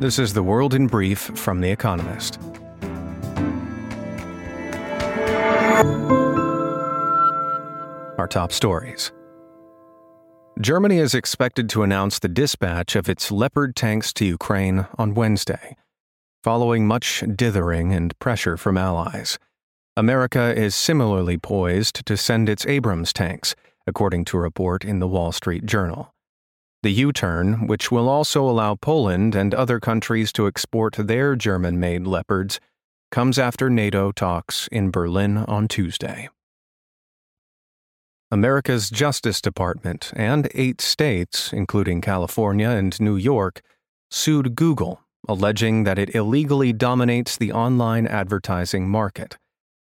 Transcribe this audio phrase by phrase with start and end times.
[0.00, 2.38] This is the world in brief from The Economist.
[8.16, 9.10] Our top stories.
[10.60, 15.74] Germany is expected to announce the dispatch of its Leopard tanks to Ukraine on Wednesday,
[16.44, 19.36] following much dithering and pressure from allies.
[19.96, 25.08] America is similarly poised to send its Abrams tanks, according to a report in the
[25.08, 26.14] Wall Street Journal.
[26.82, 31.80] The U turn, which will also allow Poland and other countries to export their German
[31.80, 32.60] made Leopards,
[33.10, 36.28] comes after NATO talks in Berlin on Tuesday.
[38.30, 43.62] America's Justice Department and eight states, including California and New York,
[44.10, 49.36] sued Google, alleging that it illegally dominates the online advertising market.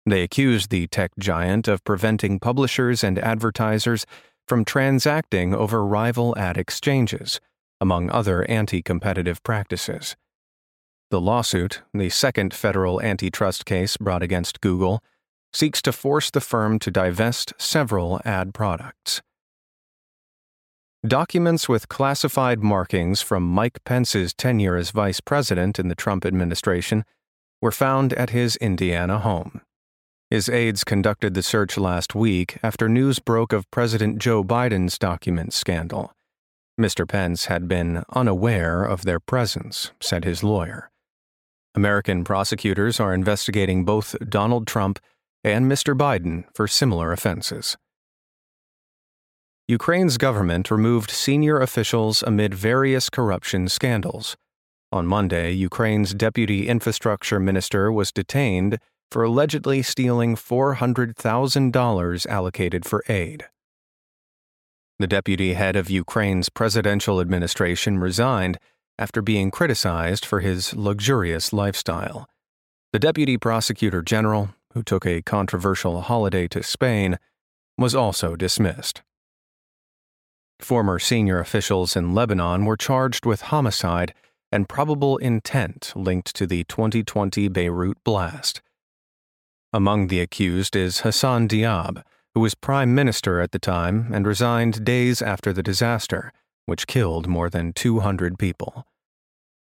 [0.05, 4.05] They accused the tech giant of preventing publishers and advertisers
[4.49, 7.39] from transacting over rival ad exchanges,
[7.79, 10.15] among other anti competitive practices.
[11.11, 15.03] The lawsuit, the second federal antitrust case brought against Google,
[15.53, 19.21] seeks to force the firm to divest several ad products.
[21.07, 27.05] Documents with classified markings from Mike Pence's tenure as vice president in the Trump administration
[27.61, 29.61] were found at his Indiana home.
[30.29, 35.55] His aides conducted the search last week after news broke of President Joe Biden's documents
[35.55, 36.13] scandal.
[36.79, 37.07] Mr.
[37.07, 40.91] Pence had been unaware of their presence, said his lawyer.
[41.73, 44.99] American prosecutors are investigating both Donald Trump
[45.43, 45.97] and Mr.
[45.97, 47.75] Biden for similar offenses.
[49.67, 54.37] Ukraine's government removed senior officials amid various corruption scandals.
[54.91, 58.79] On Monday, Ukraine's deputy infrastructure minister was detained
[59.11, 63.45] for allegedly stealing $400,000 allocated for aid.
[64.99, 68.59] The deputy head of Ukraine's presidential administration resigned
[68.97, 72.27] after being criticized for his luxurious lifestyle.
[72.91, 77.17] The deputy prosecutor general who took a controversial holiday to Spain,
[77.77, 79.01] was also dismissed.
[80.59, 84.13] Former senior officials in Lebanon were charged with homicide
[84.51, 88.61] and probable intent linked to the 2020 Beirut blast.
[89.71, 92.03] Among the accused is Hassan Diab,
[92.33, 96.33] who was prime minister at the time and resigned days after the disaster,
[96.65, 98.87] which killed more than 200 people.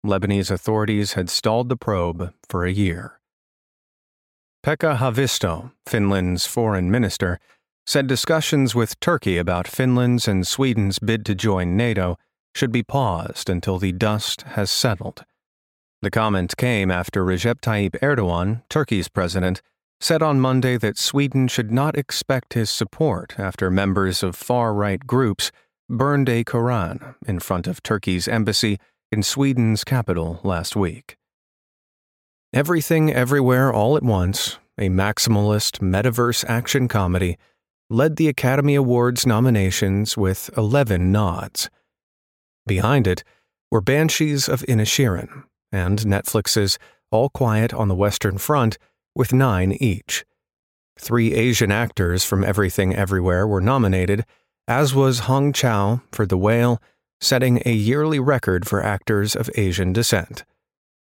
[0.05, 3.19] Lebanese authorities had stalled the probe for a year.
[4.65, 7.39] Pekka Haavisto, Finland's foreign minister,
[7.85, 12.17] said discussions with Turkey about Finland's and Sweden's bid to join NATO
[12.55, 15.25] should be paused until the dust has settled.
[16.01, 19.61] The comment came after Recep Tayyip Erdogan, Turkey's president,
[19.99, 25.05] said on Monday that Sweden should not expect his support after members of far right
[25.05, 25.51] groups
[25.89, 28.79] burned a Koran in front of Turkey's embassy
[29.11, 31.17] in Sweden's capital last week.
[32.53, 37.37] Everything Everywhere All at Once, a maximalist metaverse action comedy,
[37.89, 41.69] led the Academy Awards nominations with 11 nods.
[42.65, 43.23] Behind it
[43.71, 46.77] were Banshees of Inisherin and Netflix's
[47.11, 48.77] All Quiet on the Western Front
[49.17, 50.23] with nine each.
[50.99, 54.25] Three Asian actors from Everything Everywhere were nominated,
[54.67, 56.81] as was Hong Chau for The Whale,
[57.19, 60.43] setting a yearly record for actors of Asian descent.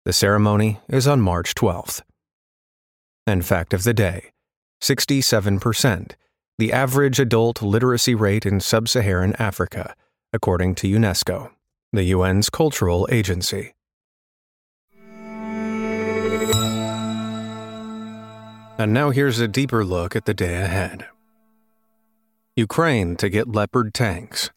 [0.04, 2.02] The ceremony is on March 12th.
[3.26, 4.32] And fact of the day
[4.82, 6.12] 67%,
[6.58, 9.96] the average adult literacy rate in sub Saharan Africa,
[10.34, 11.52] according to UNESCO,
[11.94, 13.74] the UN's cultural agency.
[18.82, 21.06] And now here's a deeper look at the day ahead.
[22.56, 24.50] Ukraine to get Leopard tanks.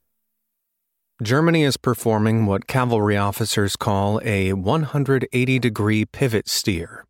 [1.23, 7.05] Germany is performing what cavalry officers call a 180 degree pivot steer,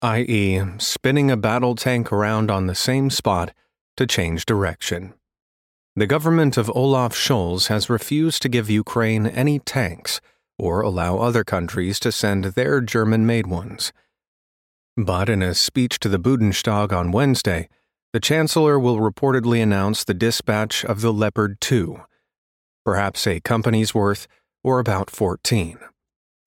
[0.00, 3.52] i.e., spinning a battle tank around on the same spot
[3.98, 5.12] to change direction.
[5.94, 10.22] The government of Olaf Scholz has refused to give Ukraine any tanks
[10.58, 13.92] or allow other countries to send their German made ones.
[14.96, 17.68] But in a speech to the Bundestag on Wednesday,
[18.12, 22.00] the Chancellor will reportedly announce the dispatch of the Leopard 2
[22.84, 24.26] perhaps a company's worth,
[24.62, 25.78] or about 14.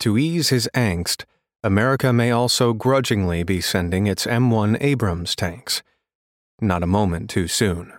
[0.02, 1.26] To ease his angst,
[1.64, 5.82] America may also grudgingly be sending its M1 Abrams tanks.
[6.62, 7.94] Not a moment too soon.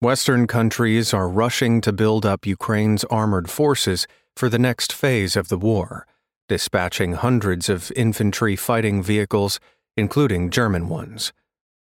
[0.00, 4.06] Western countries are rushing to build up Ukraine's armored forces
[4.36, 6.06] for the next phase of the war,
[6.48, 9.60] dispatching hundreds of infantry fighting vehicles,
[9.96, 11.32] including German ones.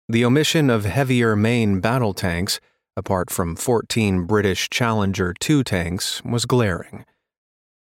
[0.10, 2.60] The omission of heavier main battle tanks
[2.96, 7.06] apart from 14 British Challenger 2 tanks, was glaring.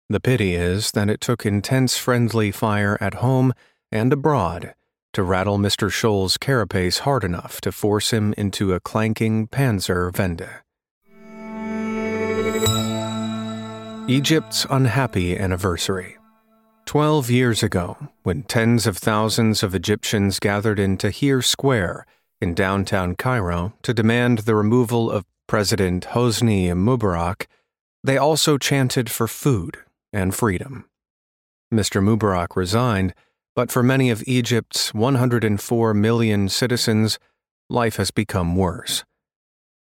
[0.10, 3.54] The pity is that it took intense friendly fire at home
[3.92, 4.74] and abroad
[5.14, 5.90] to rattle Mr.
[5.92, 10.50] Scholz's carapace hard enough to force him into a clanking Panzer Wende.
[14.10, 16.17] Egypt's unhappy anniversary.
[16.88, 22.06] Twelve years ago, when tens of thousands of Egyptians gathered in Tahrir Square
[22.40, 27.48] in downtown Cairo to demand the removal of President Hosni Mubarak,
[28.06, 29.80] they also chanted for food
[30.14, 30.86] and freedom.
[31.74, 32.02] Mr.
[32.02, 33.14] Mubarak resigned,
[33.54, 37.20] but for many of Egypt's 104 million citizens,
[37.70, 39.04] life has become worse.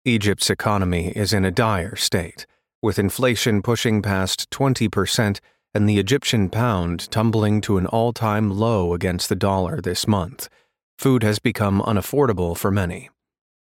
[0.05, 2.45] Egypt's economy is in a dire state,
[2.83, 5.41] with inflation pushing past 20%
[5.75, 10.49] and the Egyptian pound tumbling to an all time low against the dollar this month.
[10.99, 13.11] Food has become unaffordable for many.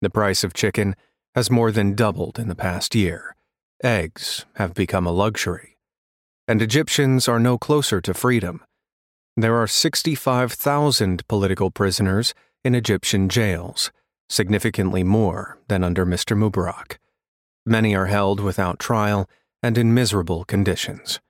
[0.03, 0.95] The price of chicken
[1.35, 3.35] has more than doubled in the past year.
[3.83, 5.77] Eggs have become a luxury.
[6.49, 8.63] And Egyptians are no closer to freedom.
[9.37, 12.35] There are 65,000 political prisoners
[12.65, 13.91] in Egyptian jails,
[14.29, 16.37] significantly more than under Mr.
[16.37, 16.99] Mubarak.
[17.67, 19.29] Many are held without trial
[19.63, 21.21] and in miserable conditions.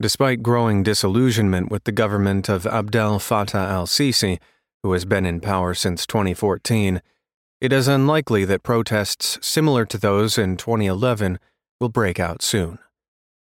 [0.00, 4.38] Despite growing disillusionment with the government of Abdel Fattah al Sisi,
[4.82, 7.02] who has been in power since 2014,
[7.60, 11.38] it is unlikely that protests similar to those in 2011
[11.78, 12.78] will break out soon.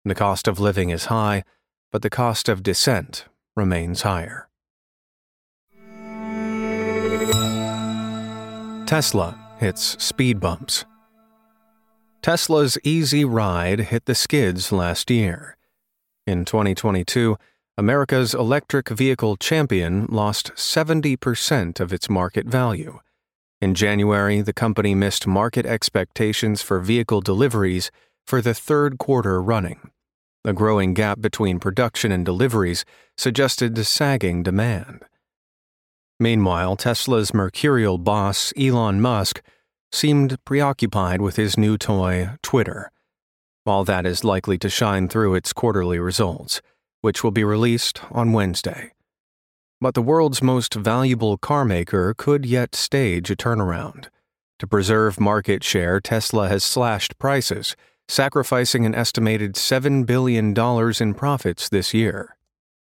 [0.06, 1.44] The cost of living is high,
[1.92, 3.26] but the cost of dissent
[3.58, 4.48] remains higher.
[8.86, 10.86] Tesla hits speed bumps.
[12.22, 15.57] Tesla's Easy Ride hit the skids last year.
[16.28, 17.38] In 2022,
[17.78, 23.00] America's electric vehicle champion lost 70% of its market value.
[23.62, 27.92] In January, the company missed market expectations for vehicle deliveries
[28.26, 29.90] for the third quarter running.
[30.44, 32.84] A growing gap between production and deliveries
[33.16, 35.06] suggested sagging demand.
[36.20, 39.42] Meanwhile, Tesla's mercurial boss, Elon Musk,
[39.94, 42.92] seemed preoccupied with his new toy, Twitter.
[43.68, 46.62] All that is likely to shine through its quarterly results,
[47.02, 48.94] which will be released on Wednesday.
[49.82, 54.08] But the world's most valuable carmaker could yet stage a turnaround.
[54.60, 57.76] To preserve market share, Tesla has slashed prices,
[58.08, 62.38] sacrificing an estimated $7 billion in profits this year.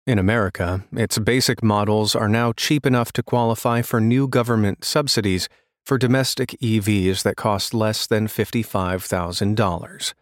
[0.07, 5.49] In America, its basic models are now cheap enough to qualify for new government subsidies
[5.85, 10.13] for domestic EVs that cost less than $55,000.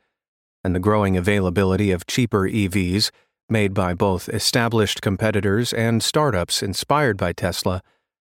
[0.64, 3.12] And the growing availability of cheaper EVs,
[3.50, 7.82] made by both established competitors and startups inspired by Tesla,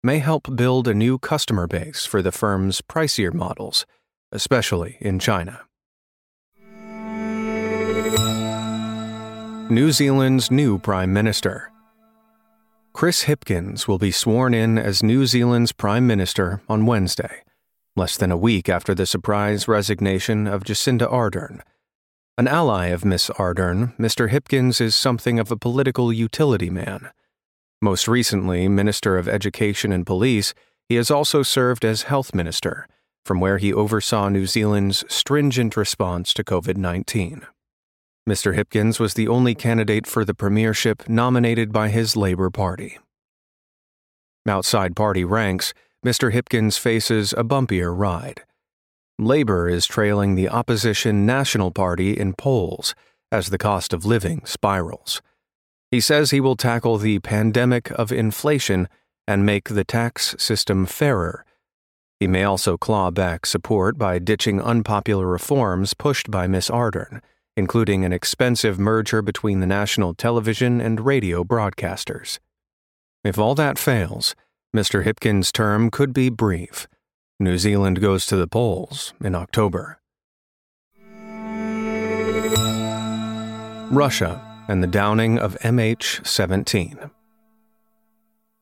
[0.02, 3.86] may help build a new customer base for the firm's pricier models,
[4.32, 5.62] especially in China.
[9.70, 11.70] New Zealand's new Prime Minister.
[12.92, 17.42] Chris Hipkins will be sworn in as New Zealand's Prime Minister on Wednesday,
[17.96, 21.62] less than a week after the surprise resignation of Jacinda Ardern.
[22.38, 24.30] An ally of Miss Ardern, Mr.
[24.30, 27.10] Hipkins is something of a political utility man.
[27.82, 30.54] Most recently, Minister of Education and Police,
[30.88, 32.88] he has also served as Health Minister,
[33.26, 37.42] from where he oversaw New Zealand's stringent response to COVID 19.
[38.26, 38.56] Mr.
[38.56, 42.98] Hipkins was the only candidate for the premiership nominated by his Labour Party.
[44.48, 46.32] Outside party ranks, Mr.
[46.32, 48.42] Hipkins faces a bumpier ride.
[49.24, 52.94] Labour is trailing the opposition National Party in polls
[53.30, 55.22] as the cost of living spirals.
[55.90, 58.88] He says he will tackle the pandemic of inflation
[59.26, 61.44] and make the tax system fairer.
[62.20, 67.20] He may also claw back support by ditching unpopular reforms pushed by Miss Ardern
[67.56, 72.38] including an expensive merger between the national television and radio broadcasters.
[73.24, 74.34] If all that fails,
[74.74, 75.04] Mr.
[75.04, 76.88] Hipkins' term could be brief.
[77.42, 79.98] New Zealand goes to the polls in October.
[83.90, 87.10] Russia and the downing of MH 17.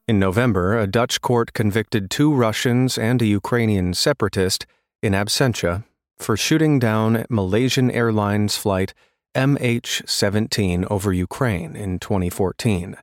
[0.09, 4.67] In November, a Dutch court convicted two Russians and a Ukrainian separatist
[5.03, 5.85] in absentia
[6.19, 8.93] for shooting down Malaysian Airlines flight
[9.37, 12.97] MH17 over Ukraine in 2014,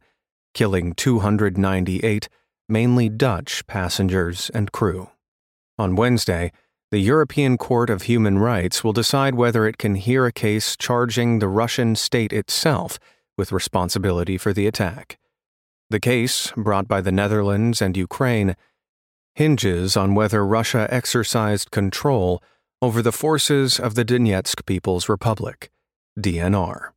[0.53, 2.29] killing 298,
[2.67, 5.09] mainly Dutch, passengers and crew.
[5.79, 6.51] On Wednesday,
[6.89, 11.39] the European Court of Human Rights will decide whether it can hear a case charging
[11.39, 12.97] the Russian state itself
[13.37, 15.19] with responsibility for the attack.
[15.89, 18.55] The case, brought by the Netherlands and Ukraine,
[19.35, 22.41] hinges on whether Russia exercised control
[22.81, 25.69] over the forces of the Donetsk People's Republic,
[26.19, 26.89] DNR.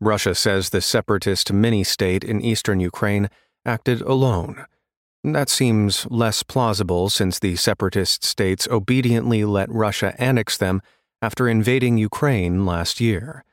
[0.00, 3.28] Russia says the separatist mini state in eastern Ukraine
[3.64, 4.66] acted alone.
[5.32, 10.80] That seems less plausible since the separatist states obediently let Russia annex them
[11.20, 13.44] after invading Ukraine last year.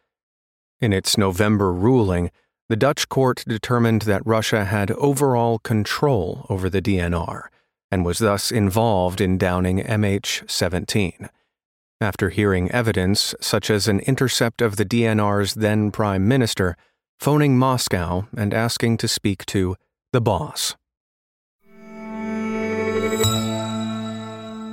[0.79, 2.31] In its November ruling,
[2.69, 7.43] the Dutch court determined that Russia had overall control over the DNR
[7.91, 11.29] and was thus involved in downing MH 17.
[12.01, 16.75] After hearing evidence, such as an intercept of the DNR's then Prime Minister,
[17.19, 19.75] phoning Moscow and asking to speak to
[20.11, 20.75] the boss.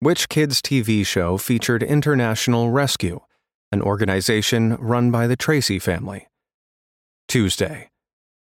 [0.00, 3.20] Which kids' TV show featured International Rescue?
[3.72, 6.28] an organization run by the Tracy family.
[7.28, 7.90] Tuesday.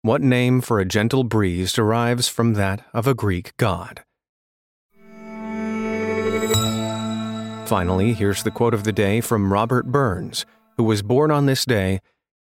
[0.02, 4.04] What name for a gentle breeze derives from that of a Greek god?
[7.66, 10.44] Finally, here's the quote of the day from Robert Burns,
[10.76, 12.00] who was born on this day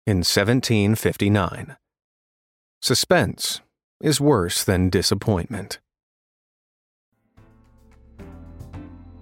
[0.06, 1.76] in 1759.
[2.80, 3.60] Suspense
[4.02, 5.78] is worse than disappointment.